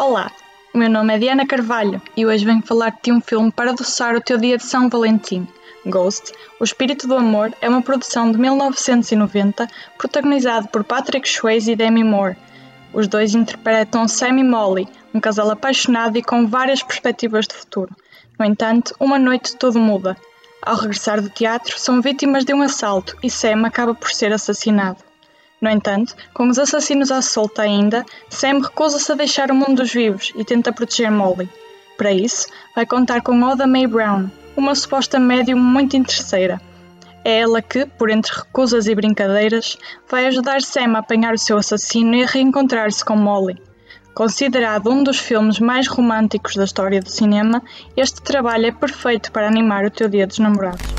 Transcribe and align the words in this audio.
Olá, 0.00 0.30
o 0.72 0.78
meu 0.78 0.88
nome 0.88 1.12
é 1.12 1.18
Diana 1.18 1.44
Carvalho 1.44 2.00
e 2.16 2.24
hoje 2.24 2.44
venho 2.44 2.62
falar-te 2.62 3.06
de 3.06 3.12
um 3.12 3.20
filme 3.20 3.50
para 3.50 3.72
adoçar 3.72 4.14
o 4.14 4.20
teu 4.20 4.38
dia 4.38 4.56
de 4.56 4.62
São 4.62 4.88
Valentim. 4.88 5.44
Ghost, 5.84 6.32
O 6.60 6.62
Espírito 6.62 7.08
do 7.08 7.16
Amor, 7.16 7.52
é 7.60 7.68
uma 7.68 7.82
produção 7.82 8.30
de 8.30 8.38
1990 8.38 9.68
protagonizado 9.98 10.68
por 10.68 10.84
Patrick 10.84 11.28
Swayze 11.28 11.72
e 11.72 11.74
Demi 11.74 12.04
Moore. 12.04 12.36
Os 12.92 13.08
dois 13.08 13.34
interpretam 13.34 14.06
Sam 14.06 14.38
e 14.38 14.44
Molly, 14.44 14.86
um 15.12 15.18
casal 15.18 15.50
apaixonado 15.50 16.16
e 16.16 16.22
com 16.22 16.46
várias 16.46 16.80
perspectivas 16.80 17.48
de 17.48 17.56
futuro. 17.56 17.92
No 18.38 18.44
entanto, 18.44 18.94
uma 19.00 19.18
noite 19.18 19.56
tudo 19.56 19.80
muda. 19.80 20.16
Ao 20.62 20.76
regressar 20.76 21.20
do 21.20 21.28
teatro, 21.28 21.76
são 21.76 22.00
vítimas 22.00 22.44
de 22.44 22.54
um 22.54 22.62
assalto 22.62 23.16
e 23.20 23.28
Sam 23.28 23.66
acaba 23.66 23.96
por 23.96 24.12
ser 24.12 24.32
assassinado. 24.32 25.07
No 25.60 25.68
entanto, 25.68 26.14
com 26.32 26.48
os 26.48 26.58
assassinos 26.58 27.10
à 27.10 27.20
solta 27.20 27.62
ainda, 27.62 28.04
Sam 28.30 28.60
recusa-se 28.60 29.10
a 29.10 29.16
deixar 29.16 29.50
o 29.50 29.54
mundo 29.54 29.82
dos 29.82 29.92
vivos 29.92 30.32
e 30.36 30.44
tenta 30.44 30.72
proteger 30.72 31.10
Molly. 31.10 31.48
Para 31.96 32.12
isso, 32.12 32.46
vai 32.76 32.86
contar 32.86 33.22
com 33.22 33.42
Oda 33.42 33.66
May 33.66 33.86
Brown, 33.86 34.30
uma 34.56 34.74
suposta 34.74 35.18
médium 35.18 35.58
muito 35.58 35.96
interesseira. 35.96 36.60
É 37.24 37.40
ela 37.40 37.60
que, 37.60 37.84
por 37.84 38.08
entre 38.08 38.32
recusas 38.32 38.86
e 38.86 38.94
brincadeiras, 38.94 39.76
vai 40.08 40.26
ajudar 40.26 40.62
Sam 40.62 40.94
a 40.94 41.00
apanhar 41.00 41.34
o 41.34 41.38
seu 41.38 41.58
assassino 41.58 42.14
e 42.14 42.22
a 42.22 42.26
reencontrar-se 42.26 43.04
com 43.04 43.16
Molly. 43.16 43.60
Considerado 44.14 44.90
um 44.90 45.02
dos 45.02 45.18
filmes 45.18 45.58
mais 45.58 45.88
românticos 45.88 46.54
da 46.56 46.64
história 46.64 47.00
do 47.00 47.10
cinema, 47.10 47.62
este 47.96 48.22
trabalho 48.22 48.66
é 48.66 48.72
perfeito 48.72 49.30
para 49.32 49.46
animar 49.48 49.84
o 49.84 49.90
teu 49.90 50.08
dia 50.08 50.26
dos 50.26 50.38
namorados. 50.38 50.97